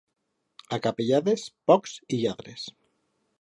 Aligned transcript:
A 0.77 0.79
Capellades, 0.85 1.43
pocs 1.73 1.95
i 2.19 2.23
lladres. 2.23 2.65